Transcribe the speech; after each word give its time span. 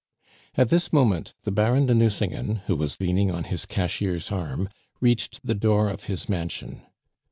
At 0.55 0.69
this 0.69 0.91
moment 0.91 1.35
the 1.43 1.51
Baron 1.51 1.85
de 1.85 1.93
Nucingen, 1.93 2.63
who 2.65 2.75
was 2.75 2.99
leaning 2.99 3.29
on 3.29 3.43
his 3.43 3.67
cashier's 3.67 4.31
arm, 4.31 4.67
reached 4.99 5.39
the 5.45 5.53
door 5.53 5.89
of 5.89 6.05
his 6.05 6.27
mansion. 6.27 6.81